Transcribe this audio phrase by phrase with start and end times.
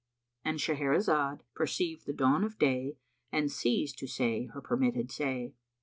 [0.43, 2.97] —And Shahrazad perceived the dawn of day
[3.31, 5.53] and ceased to say her permitted say.